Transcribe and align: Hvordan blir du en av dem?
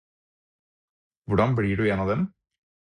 Hvordan 1.29 1.57
blir 1.61 1.77
du 1.83 1.87
en 1.93 2.05
av 2.07 2.13
dem? 2.15 2.27